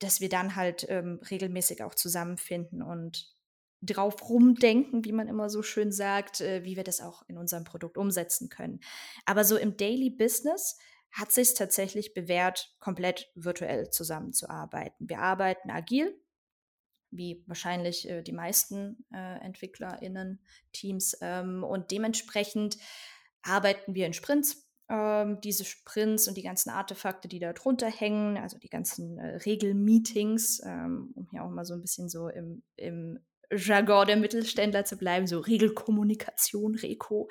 [0.00, 3.28] dass wir dann halt ähm, regelmäßig auch zusammenfinden und
[3.80, 7.64] drauf rumdenken, wie man immer so schön sagt, äh, wie wir das auch in unserem
[7.64, 8.80] Produkt umsetzen können.
[9.24, 10.78] Aber so im Daily Business
[11.12, 15.08] hat sich tatsächlich bewährt, komplett virtuell zusammenzuarbeiten.
[15.08, 16.20] Wir arbeiten agil,
[17.10, 20.40] wie wahrscheinlich äh, die meisten äh, EntwicklerInnen,
[20.72, 22.78] Teams, ähm, und dementsprechend
[23.42, 24.64] arbeiten wir in Sprints.
[24.90, 29.36] Ähm, diese Sprints und die ganzen Artefakte, die da drunter hängen, also die ganzen äh,
[29.36, 33.18] Regelmeetings, ähm, um hier auch mal so ein bisschen so im, im
[33.50, 37.28] Jargon der Mittelständler zu bleiben, so Regelkommunikation, Reko.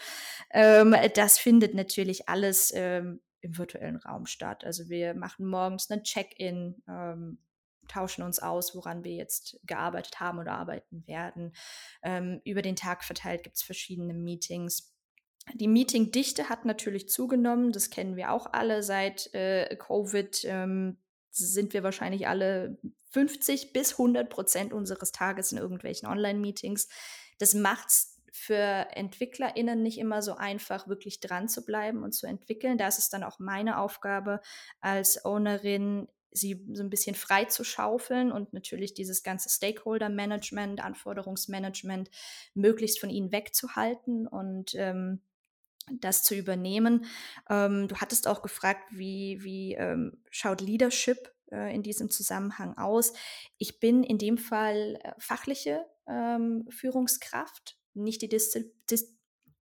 [0.52, 4.64] Ähm, das findet natürlich alles ähm, im virtuellen Raum statt.
[4.64, 7.40] Also wir machen morgens einen Check-in, ähm,
[7.88, 11.54] tauschen uns aus, woran wir jetzt gearbeitet haben oder arbeiten werden.
[12.04, 14.94] Ähm, über den Tag verteilt gibt es verschiedene Meetings.
[15.54, 20.44] Die Meetingdichte hat natürlich zugenommen, das kennen wir auch alle seit äh, Covid.
[20.44, 20.98] Ähm,
[21.38, 22.78] sind wir wahrscheinlich alle
[23.12, 26.88] 50 bis 100 Prozent unseres Tages in irgendwelchen Online-Meetings.
[27.40, 32.28] Das macht es für EntwicklerInnen nicht immer so einfach, wirklich dran zu bleiben und zu
[32.28, 32.78] entwickeln.
[32.78, 34.42] Da ist es dann auch meine Aufgabe
[34.80, 42.12] als Ownerin, sie so ein bisschen frei zu schaufeln und natürlich dieses ganze Stakeholder-Management, Anforderungsmanagement
[42.54, 45.22] möglichst von ihnen wegzuhalten und ähm,
[45.92, 47.06] das zu übernehmen.
[47.50, 53.14] Ähm, du hattest auch gefragt, wie, wie ähm, schaut Leadership äh, in diesem Zusammenhang aus?
[53.58, 59.18] Ich bin in dem Fall äh, fachliche ähm, Führungskraft, nicht die Diszi Dis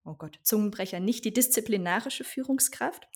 [0.07, 3.07] oh Gott, Zungenbrecher, nicht die disziplinarische Führungskraft.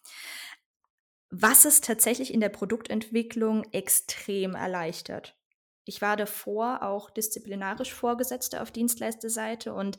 [1.30, 5.41] Was es tatsächlich in der Produktentwicklung extrem erleichtert.
[5.86, 9.98] Ich war davor auch disziplinarisch Vorgesetzte auf Dienstleisterseite und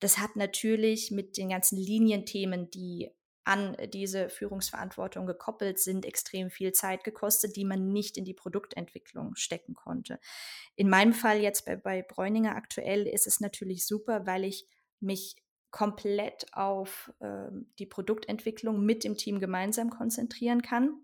[0.00, 3.10] das hat natürlich mit den ganzen Linienthemen, die
[3.44, 9.34] an diese Führungsverantwortung gekoppelt sind, extrem viel Zeit gekostet, die man nicht in die Produktentwicklung
[9.34, 10.20] stecken konnte.
[10.76, 14.68] In meinem Fall jetzt bei, bei Bräuninger aktuell ist es natürlich super, weil ich
[15.00, 15.36] mich
[15.72, 21.00] komplett auf äh, die Produktentwicklung mit dem Team gemeinsam konzentrieren kann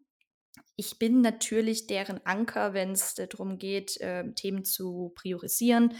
[0.76, 5.94] ich bin natürlich deren Anker, wenn es darum geht, äh, Themen zu priorisieren,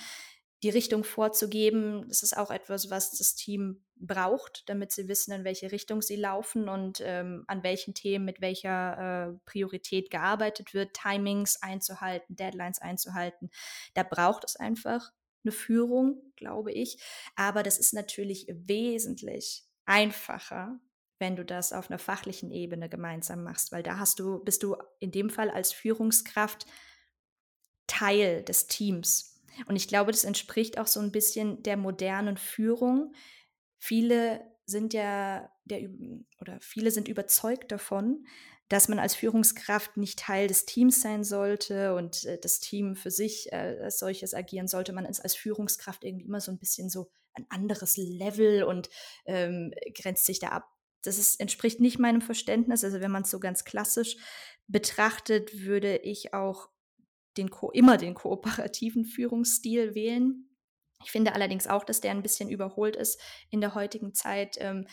[0.62, 2.06] die Richtung vorzugeben.
[2.08, 6.16] Das ist auch etwas, was das Team braucht, damit sie wissen, in welche Richtung sie
[6.16, 12.80] laufen und ähm, an welchen Themen mit welcher äh, Priorität gearbeitet wird, Timings einzuhalten, Deadlines
[12.80, 13.50] einzuhalten.
[13.94, 15.12] Da braucht es einfach
[15.44, 17.02] eine Führung, glaube ich.
[17.34, 20.78] Aber das ist natürlich wesentlich einfacher,
[21.18, 24.76] wenn du das auf einer fachlichen Ebene gemeinsam machst, weil da hast du, bist du
[25.00, 26.66] in dem Fall als Führungskraft
[27.86, 29.40] Teil des Teams.
[29.66, 33.12] Und ich glaube, das entspricht auch so ein bisschen der modernen Führung.
[33.78, 35.88] Viele sind ja der
[36.40, 38.26] oder viele sind überzeugt davon,
[38.68, 43.10] dass man als Führungskraft nicht Teil des Teams sein sollte und äh, das Team für
[43.10, 44.92] sich äh, als solches agieren sollte.
[44.92, 48.90] Man ist als Führungskraft irgendwie immer so ein bisschen so ein anderes Level und
[49.24, 52.84] ähm, grenzt sich da ab das ist, entspricht nicht meinem Verständnis.
[52.84, 54.16] Also wenn man es so ganz klassisch
[54.66, 56.68] betrachtet, würde ich auch
[57.36, 60.48] den immer den kooperativen Führungsstil wählen.
[61.04, 64.56] Ich finde allerdings auch, dass der ein bisschen überholt ist in der heutigen Zeit.
[64.58, 64.86] Ähm,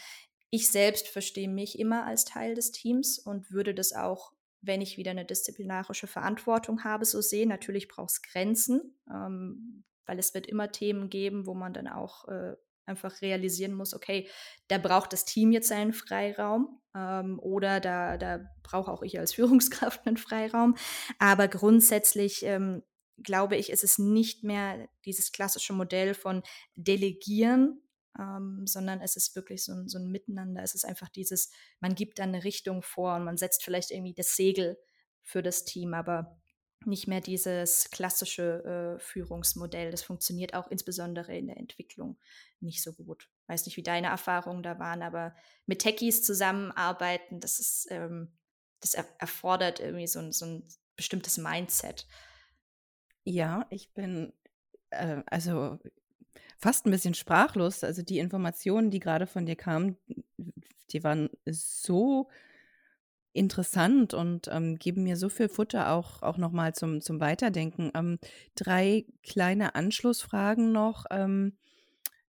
[0.51, 4.97] ich selbst verstehe mich immer als Teil des Teams und würde das auch, wenn ich
[4.97, 7.49] wieder eine disziplinarische Verantwortung habe, so sehen.
[7.49, 12.27] Natürlich braucht es Grenzen, ähm, weil es wird immer Themen geben, wo man dann auch
[12.27, 14.29] äh, einfach realisieren muss, okay,
[14.67, 19.33] da braucht das Team jetzt seinen Freiraum ähm, oder da, da brauche auch ich als
[19.35, 20.75] Führungskraft einen Freiraum.
[21.19, 22.83] Aber grundsätzlich ähm,
[23.23, 26.43] glaube ich, ist es nicht mehr dieses klassische Modell von
[26.75, 27.81] Delegieren,
[28.19, 30.63] ähm, sondern es ist wirklich so ein, so ein Miteinander.
[30.63, 34.13] Es ist einfach dieses, man gibt dann eine Richtung vor und man setzt vielleicht irgendwie
[34.13, 34.77] das Segel
[35.21, 36.39] für das Team, aber
[36.83, 39.91] nicht mehr dieses klassische äh, Führungsmodell.
[39.91, 42.17] Das funktioniert auch insbesondere in der Entwicklung
[42.59, 43.29] nicht so gut.
[43.47, 45.35] Weiß nicht, wie deine Erfahrungen da waren, aber
[45.65, 48.33] mit Techies zusammenarbeiten, das ist, ähm,
[48.81, 52.07] das er erfordert irgendwie so ein, so ein bestimmtes Mindset.
[53.23, 54.33] Ja, ich bin
[54.91, 55.79] äh, also
[56.57, 57.83] fast ein bisschen sprachlos.
[57.83, 59.97] Also die Informationen, die gerade von dir kamen,
[60.91, 62.29] die waren so
[63.35, 67.91] interessant und ähm, geben mir so viel Futter auch, auch nochmal zum, zum Weiterdenken.
[67.93, 68.19] Ähm,
[68.55, 71.05] drei kleine Anschlussfragen noch.
[71.11, 71.57] Ähm,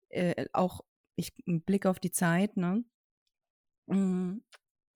[0.10, 0.82] äh, auch
[1.16, 2.84] ich Blick auf die Zeit, ne?
[3.88, 4.40] Mm,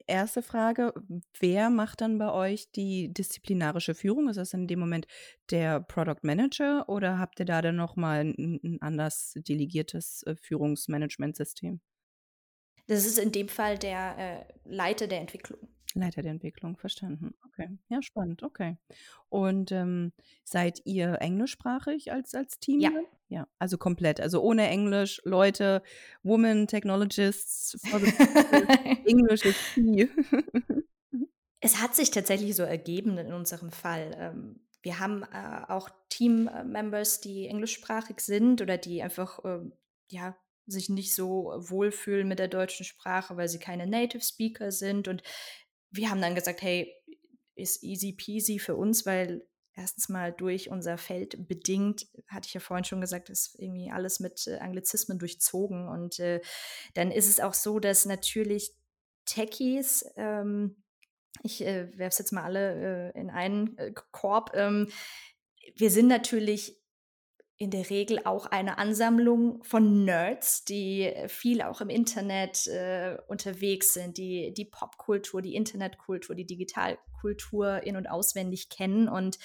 [0.08, 0.94] erste Frage,
[1.40, 4.30] wer macht dann bei euch die disziplinarische Führung?
[4.30, 5.08] Ist das in dem Moment
[5.52, 11.80] der Product Manager oder habt ihr da dann nochmal ein, ein anders delegiertes äh, Führungsmanagementsystem?
[12.88, 15.70] Das ist in dem Fall der äh, Leiter der Entwicklung.
[15.96, 17.34] Leiter der Entwicklung, verstanden.
[17.48, 18.78] Okay, ja, spannend, okay.
[19.30, 20.12] Und ähm,
[20.44, 22.80] seid ihr englischsprachig als, als Team?
[22.80, 22.92] Ja.
[23.32, 24.20] Ja, also komplett.
[24.20, 25.84] Also ohne Englisch, Leute,
[26.24, 27.78] Women, Technologists,
[29.06, 30.08] Englisch ist key.
[31.60, 34.16] es hat sich tatsächlich so ergeben in unserem Fall.
[34.18, 39.60] Ähm, wir haben äh, auch Team-Members, die englischsprachig sind oder die einfach, äh,
[40.10, 45.08] ja, sich nicht so wohlfühlen mit der deutschen Sprache, weil sie keine Native Speaker sind.
[45.08, 45.22] Und
[45.92, 46.94] wir haben dann gesagt, hey,
[47.56, 52.60] ist easy peasy für uns, weil erstens mal durch unser Feld bedingt, hatte ich ja
[52.60, 55.88] vorhin schon gesagt, ist irgendwie alles mit äh, Anglizismen durchzogen.
[55.88, 56.42] Und äh,
[56.94, 58.74] dann ist es auch so, dass natürlich
[59.26, 60.84] Techies, ähm,
[61.44, 64.90] ich äh, werfe es jetzt mal alle äh, in einen äh, Korb, ähm,
[65.76, 66.79] wir sind natürlich
[67.62, 73.94] in der Regel auch eine Ansammlung von Nerds, die viel auch im Internet äh, unterwegs
[73.94, 79.10] sind, die die Popkultur, die Internetkultur, die Digitalkultur in- und auswendig kennen.
[79.10, 79.40] Und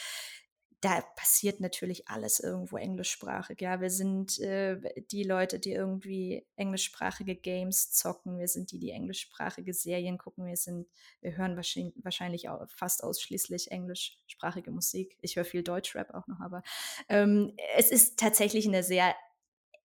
[0.84, 3.58] da passiert natürlich alles irgendwo englischsprachig.
[3.62, 4.78] Ja, wir sind äh,
[5.10, 8.38] die Leute, die irgendwie englischsprachige Games zocken.
[8.38, 10.44] Wir sind die, die englischsprachige Serien gucken.
[10.44, 10.86] Wir sind,
[11.22, 15.16] wir hören wahrscheinlich, wahrscheinlich auch fast ausschließlich englischsprachige Musik.
[15.22, 16.62] Ich höre viel Deutschrap auch noch, aber
[17.08, 19.14] ähm, es ist tatsächlich eine sehr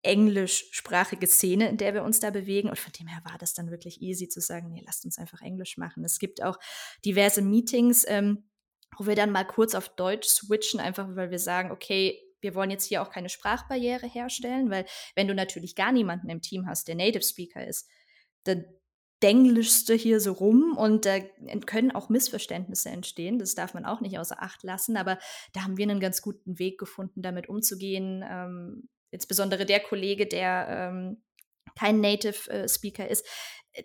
[0.02, 2.68] englischsprachige Szene, in der wir uns da bewegen.
[2.68, 5.42] Und von dem her war das dann wirklich easy zu sagen, nee, lasst uns einfach
[5.42, 6.04] Englisch machen.
[6.04, 6.60] Es gibt auch
[7.06, 8.04] diverse Meetings.
[8.06, 8.50] Ähm,
[8.98, 12.72] wo wir dann mal kurz auf Deutsch switchen, einfach weil wir sagen, okay, wir wollen
[12.72, 16.88] jetzt hier auch keine Sprachbarriere herstellen, weil wenn du natürlich gar niemanden im Team hast,
[16.88, 17.90] der Native Speaker ist,
[18.44, 18.66] dann
[19.22, 21.20] denglischst du hier so rum und da
[21.66, 23.38] können auch Missverständnisse entstehen.
[23.38, 25.20] Das darf man auch nicht außer Acht lassen, aber
[25.54, 28.24] da haben wir einen ganz guten Weg gefunden, damit umzugehen.
[28.28, 31.24] Ähm, insbesondere der Kollege, der ähm,
[31.78, 33.26] kein Native äh, Speaker ist,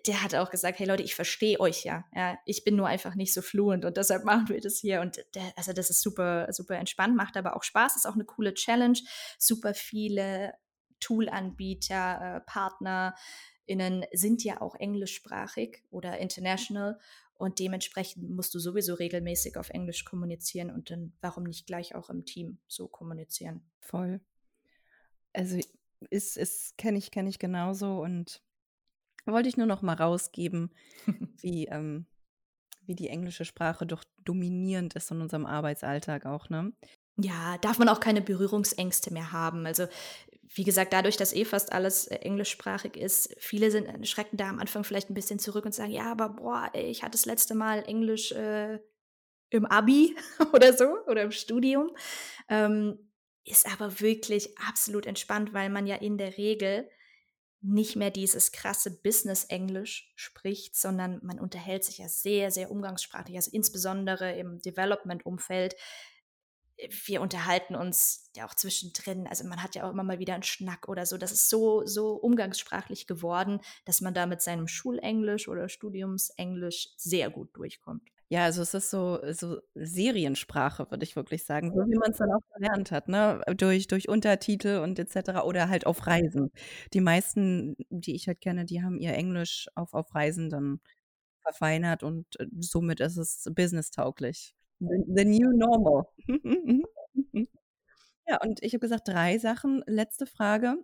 [0.07, 2.05] der hat auch gesagt, hey Leute, ich verstehe euch ja.
[2.13, 2.37] ja.
[2.45, 5.01] Ich bin nur einfach nicht so fluent und deshalb machen wir das hier.
[5.01, 8.25] Und der, also das ist super, super entspannt, macht aber auch Spaß, ist auch eine
[8.25, 8.99] coole Challenge.
[9.37, 10.53] Super viele
[10.99, 16.99] Tool-Anbieter, äh, PartnerInnen sind ja auch englischsprachig oder international.
[17.37, 22.09] Und dementsprechend musst du sowieso regelmäßig auf Englisch kommunizieren und dann warum nicht gleich auch
[22.09, 23.61] im Team so kommunizieren.
[23.81, 24.21] Voll.
[25.33, 25.59] Also
[26.09, 28.41] ist, ist kenne ich, kenne ich genauso und
[29.33, 30.71] wollte ich nur noch mal rausgeben,
[31.41, 32.05] wie, ähm,
[32.85, 36.73] wie die englische Sprache doch dominierend ist in unserem Arbeitsalltag auch, ne?
[37.17, 39.65] Ja, darf man auch keine Berührungsängste mehr haben.
[39.65, 39.87] Also,
[40.53, 44.49] wie gesagt, dadurch, dass eh fast alles äh, englischsprachig ist, viele sind äh, schrecken da
[44.49, 47.55] am Anfang vielleicht ein bisschen zurück und sagen, ja, aber boah, ich hatte das letzte
[47.55, 48.79] Mal Englisch äh,
[49.49, 50.15] im Abi
[50.53, 51.95] oder so oder im Studium.
[52.49, 52.99] Ähm,
[53.45, 56.89] ist aber wirklich absolut entspannt, weil man ja in der Regel
[57.67, 63.51] nicht mehr dieses krasse Business-Englisch spricht, sondern man unterhält sich ja sehr, sehr umgangssprachlich, also
[63.51, 65.75] insbesondere im Development-Umfeld.
[67.05, 70.43] Wir unterhalten uns ja auch zwischendrin, also man hat ja auch immer mal wieder einen
[70.43, 71.17] Schnack oder so.
[71.17, 77.29] Das ist so, so umgangssprachlich geworden, dass man da mit seinem Schulenglisch oder Studiumsenglisch sehr
[77.29, 78.09] gut durchkommt.
[78.29, 82.17] Ja, also es ist so, so Seriensprache, würde ich wirklich sagen, so wie man es
[82.17, 83.41] dann auch gelernt hat, ne?
[83.55, 85.43] Durch, durch Untertitel und etc.
[85.45, 86.51] oder halt auf Reisen.
[86.93, 90.79] Die meisten, die ich halt kenne, die haben ihr Englisch auf, auf Reisen dann
[91.43, 94.55] verfeinert und äh, somit ist es businesstauglich.
[94.79, 96.05] The, the new normal.
[98.27, 99.83] ja, und ich habe gesagt, drei Sachen.
[99.85, 100.77] Letzte Frage.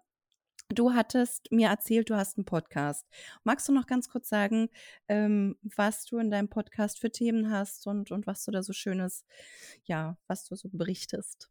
[0.73, 3.05] Du hattest mir erzählt, du hast einen Podcast.
[3.43, 4.69] Magst du noch ganz kurz sagen,
[5.09, 8.71] ähm, was du in deinem Podcast für Themen hast und, und was du da so
[8.71, 9.25] Schönes,
[9.83, 11.49] ja, was du so berichtest?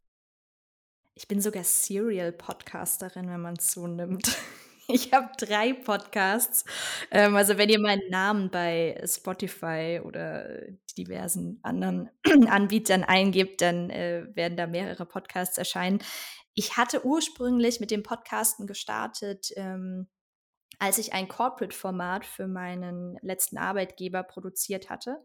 [1.13, 4.35] Ich bin sogar Serial-Podcasterin, wenn man es so nimmt.
[4.93, 6.65] Ich habe drei Podcasts.
[7.11, 10.59] Ähm, also wenn ihr meinen Namen bei Spotify oder
[10.97, 12.09] diversen anderen
[12.49, 15.99] Anbietern eingibt, dann äh, werden da mehrere Podcasts erscheinen.
[16.53, 20.07] Ich hatte ursprünglich mit dem Podcasten gestartet, ähm,
[20.79, 25.23] als ich ein Corporate-Format für meinen letzten Arbeitgeber produziert hatte.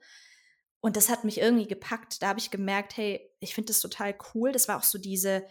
[0.81, 2.23] Und das hat mich irgendwie gepackt.
[2.23, 4.53] Da habe ich gemerkt, hey, ich finde das total cool.
[4.53, 5.47] Das war auch so diese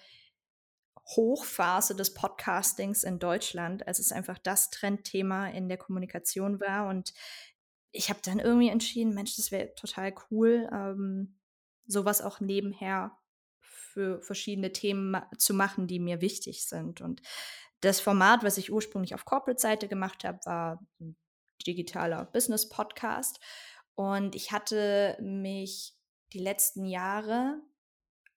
[1.08, 6.88] Hochphase des Podcastings in Deutschland, als es einfach das Trendthema in der Kommunikation war.
[6.88, 7.14] Und
[7.92, 11.38] ich habe dann irgendwie entschieden, Mensch, das wäre total cool, ähm,
[11.86, 13.18] sowas auch nebenher
[13.96, 17.00] für verschiedene Themen zu machen, die mir wichtig sind.
[17.00, 17.22] Und
[17.80, 21.16] das Format, was ich ursprünglich auf Corporate-Seite gemacht habe, war ein
[21.66, 23.40] digitaler Business-Podcast.
[23.96, 25.96] Und ich hatte mich
[26.34, 27.62] die letzten Jahre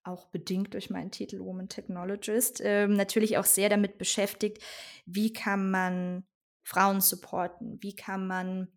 [0.04, 4.62] auch bedingt durch meinen Titel Woman Technologist, äh, natürlich auch sehr damit beschäftigt,
[5.06, 6.24] wie kann man
[6.62, 8.68] Frauen supporten, wie kann man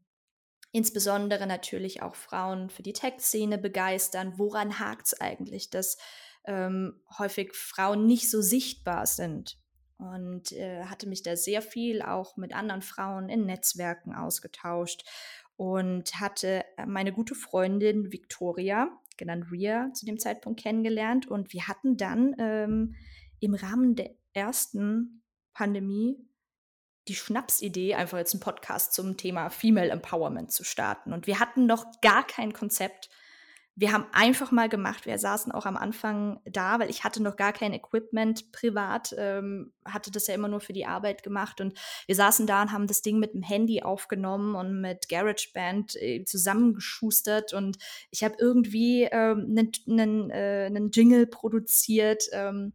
[0.71, 5.97] insbesondere natürlich auch Frauen für die Tech-Szene begeistern, woran hakt es eigentlich, dass
[6.45, 9.57] ähm, häufig Frauen nicht so sichtbar sind.
[9.97, 15.07] Und äh, hatte mich da sehr viel auch mit anderen Frauen in Netzwerken ausgetauscht
[15.57, 21.27] und hatte äh, meine gute Freundin Victoria, genannt Ria, zu dem Zeitpunkt kennengelernt.
[21.27, 22.95] Und wir hatten dann ähm,
[23.39, 25.21] im Rahmen der ersten
[25.53, 26.17] Pandemie
[27.07, 31.13] die Schnapsidee, einfach jetzt einen Podcast zum Thema Female Empowerment zu starten.
[31.13, 33.09] Und wir hatten noch gar kein Konzept
[33.81, 35.07] wir haben einfach mal gemacht.
[35.07, 39.73] Wir saßen auch am Anfang da, weil ich hatte noch gar kein Equipment privat, ähm,
[39.83, 42.85] hatte das ja immer nur für die Arbeit gemacht und wir saßen da und haben
[42.85, 47.79] das Ding mit dem Handy aufgenommen und mit GarageBand äh, zusammengeschustert und
[48.11, 52.25] ich habe irgendwie einen ähm, äh, Jingle produziert.
[52.33, 52.73] Ähm,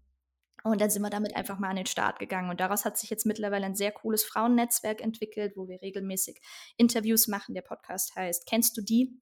[0.65, 2.51] und dann sind wir damit einfach mal an den Start gegangen.
[2.51, 6.41] Und daraus hat sich jetzt mittlerweile ein sehr cooles Frauennetzwerk entwickelt, wo wir regelmäßig
[6.77, 7.55] Interviews machen.
[7.55, 9.21] Der Podcast heißt Kennst du die?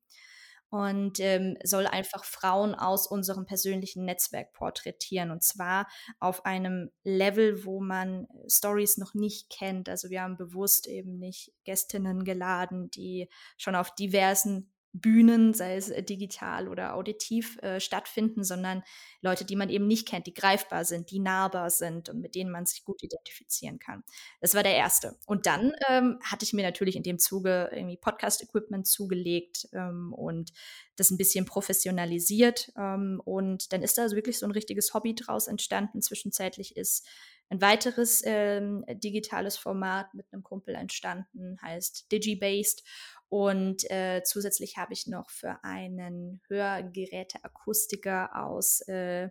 [0.74, 5.87] Und ähm, soll einfach Frauen aus unserem persönlichen Netzwerk porträtieren und zwar
[6.18, 9.88] auf einem Level, wo man Stories noch nicht kennt.
[9.88, 15.90] Also wir haben bewusst eben nicht Gästinnen geladen, die schon auf diversen Bühnen, sei es
[15.90, 18.85] äh, digital oder auditiv, äh, stattfinden, sondern
[19.20, 22.50] Leute, die man eben nicht kennt, die greifbar sind, die nahbar sind und mit denen
[22.50, 24.04] man sich gut identifizieren kann.
[24.40, 25.18] Das war der erste.
[25.26, 30.52] Und dann ähm, hatte ich mir natürlich in dem Zuge irgendwie Podcast-Equipment zugelegt ähm, und
[30.94, 32.72] das ein bisschen professionalisiert.
[32.76, 36.02] Ähm, und dann ist da also wirklich so ein richtiges Hobby draus entstanden.
[36.02, 37.04] Zwischenzeitlich ist
[37.50, 42.83] ein weiteres ähm, digitales Format mit einem Kumpel entstanden, heißt DigiBased.
[43.28, 49.30] Und äh, zusätzlich habe ich noch für einen Hörgeräteakustiker aus äh,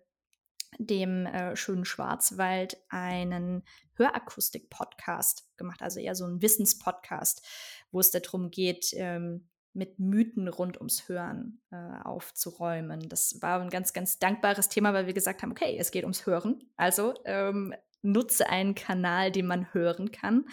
[0.79, 3.63] dem äh, schönen Schwarzwald einen
[3.95, 7.45] Hörakustik-Podcast gemacht, also eher so ein Wissenspodcast,
[7.91, 13.09] wo es darum geht, ähm, mit Mythen rund ums Hören äh, aufzuräumen.
[13.09, 16.25] Das war ein ganz, ganz dankbares Thema, weil wir gesagt haben, okay, es geht ums
[16.25, 16.63] Hören.
[16.75, 17.73] Also ähm,
[18.03, 20.45] nutze einen Kanal, den man hören kann.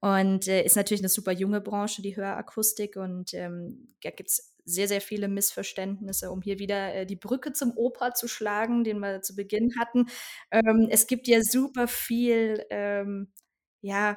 [0.00, 2.96] Und äh, ist natürlich eine super junge Branche, die Hörakustik.
[2.96, 7.52] Und ähm, da gibt es sehr, sehr viele Missverständnisse, um hier wieder äh, die Brücke
[7.52, 10.06] zum Oper zu schlagen, den wir zu Beginn hatten.
[10.50, 13.32] Ähm, es gibt ja super viel, ähm,
[13.82, 14.16] ja,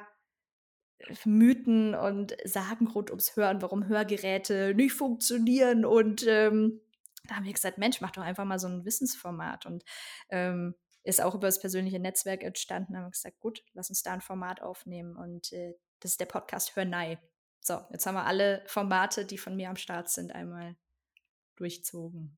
[1.24, 5.84] Mythen und Sagen rund ums Hören, warum Hörgeräte nicht funktionieren.
[5.84, 6.80] Und ähm,
[7.28, 9.66] da haben wir gesagt, Mensch, mach doch einfach mal so ein Wissensformat.
[9.66, 9.84] Und
[10.30, 10.74] ähm,
[11.08, 12.92] ist auch über das persönliche Netzwerk entstanden.
[12.92, 15.16] Da haben wir gesagt, gut, lass uns da ein Format aufnehmen.
[15.16, 17.18] Und äh, das ist der Podcast Hörnei.
[17.60, 20.76] So, jetzt haben wir alle Formate, die von mir am Start sind, einmal
[21.56, 22.36] durchzogen.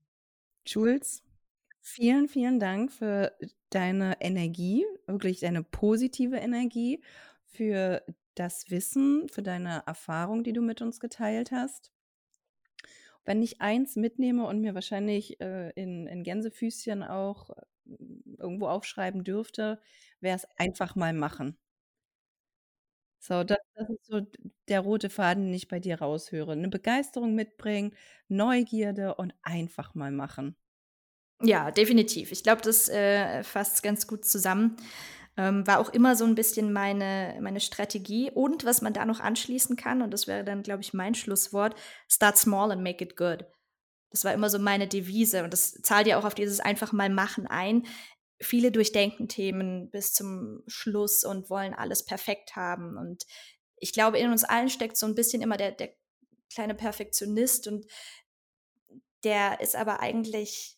[0.65, 1.25] Jules,
[1.81, 3.37] vielen, vielen Dank für
[3.71, 7.03] deine Energie, wirklich deine positive Energie,
[7.45, 8.05] für
[8.37, 11.91] das Wissen, für deine Erfahrung, die du mit uns geteilt hast.
[13.25, 17.51] Wenn ich eins mitnehme und mir wahrscheinlich äh, in, in Gänsefüßchen auch
[18.39, 19.81] irgendwo aufschreiben dürfte,
[20.21, 21.59] wäre es einfach mal machen.
[23.23, 24.21] So, das, das ist so
[24.69, 26.53] der rote Faden, den ich bei dir raushöre.
[26.53, 27.95] Eine Begeisterung mitbringen,
[28.29, 30.57] Neugierde und einfach mal machen.
[31.43, 32.33] Ja, definitiv.
[32.33, 34.77] Ich glaube, das äh, fasst ganz gut zusammen.
[35.37, 38.31] Ähm, war auch immer so ein bisschen meine, meine Strategie.
[38.31, 41.75] Und was man da noch anschließen kann, und das wäre dann, glaube ich, mein Schlusswort,
[42.09, 43.45] start small and make it good.
[44.11, 47.11] Das war immer so meine Devise und das zahlt ja auch auf dieses einfach mal
[47.11, 47.87] machen ein.
[48.41, 52.97] Viele durchdenken Themen bis zum Schluss und wollen alles perfekt haben.
[52.97, 53.25] Und
[53.77, 55.91] ich glaube, in uns allen steckt so ein bisschen immer der, der
[56.53, 57.87] kleine Perfektionist und
[59.25, 60.77] der ist aber eigentlich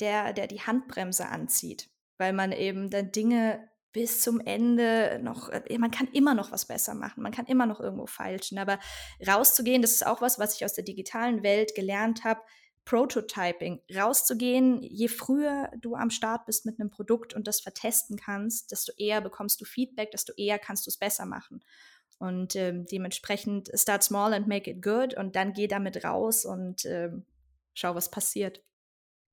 [0.00, 1.90] der, der die Handbremse anzieht.
[2.18, 6.66] weil man eben dann Dinge bis zum Ende noch, äh, man kann immer noch was
[6.66, 8.78] besser machen, man kann immer noch irgendwo feilschen, aber
[9.26, 12.42] rauszugehen, das ist auch was, was ich aus der digitalen Welt gelernt habe,
[12.88, 18.72] Prototyping, rauszugehen, je früher du am Start bist mit einem Produkt und das vertesten kannst,
[18.72, 21.62] desto eher bekommst du Feedback, desto eher kannst du es besser machen.
[22.18, 26.86] Und ähm, dementsprechend start small and make it good und dann geh damit raus und
[26.86, 27.26] ähm,
[27.74, 28.62] schau, was passiert.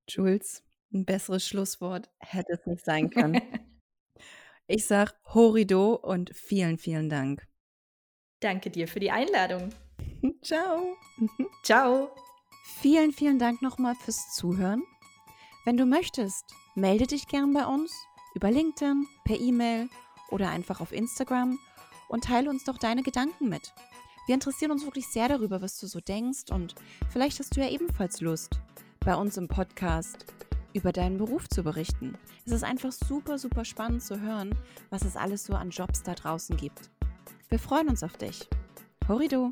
[0.09, 0.61] Jules,
[0.93, 3.41] ein besseres Schlusswort hätte es nicht sein können.
[4.67, 7.47] ich sag Horido und vielen, vielen Dank.
[8.41, 9.69] Danke dir für die Einladung.
[10.41, 10.97] Ciao.
[11.63, 12.13] Ciao.
[12.67, 14.81] Vielen, vielen Dank nochmal fürs Zuhören.
[15.65, 17.93] Wenn du möchtest, melde dich gern bei uns
[18.33, 19.87] über LinkedIn, per E-Mail
[20.29, 21.59] oder einfach auf Instagram
[22.07, 23.71] und teile uns doch deine Gedanken mit.
[24.25, 26.73] Wir interessieren uns wirklich sehr darüber, was du so denkst und
[27.09, 28.59] vielleicht hast du ja ebenfalls Lust,
[28.99, 30.25] bei uns im Podcast
[30.73, 32.17] über deinen Beruf zu berichten.
[32.45, 34.55] Es ist einfach super, super spannend zu hören,
[34.89, 36.89] was es alles so an Jobs da draußen gibt.
[37.47, 38.49] Wir freuen uns auf dich.
[39.07, 39.51] Horido!